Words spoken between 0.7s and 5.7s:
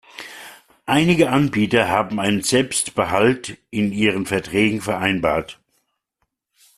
Einige Anbieter haben einen Selbstbehalt in ihren Verträgen vereinbart.